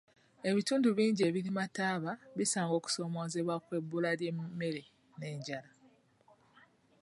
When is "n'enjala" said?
5.17-5.71